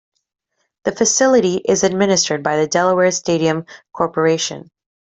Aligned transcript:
The 0.83 0.93
facility 0.93 1.57
is 1.57 1.83
administered 1.83 2.41
by 2.41 2.57
the 2.57 2.65
Delaware 2.65 3.11
Stadium 3.11 3.67
Corporation. 3.93 4.71